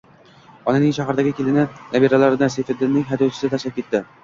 [0.71, 4.05] Onaning shahardagi kelini, nabiralarini Sayfiddinning haydovchisi tashlab ketdi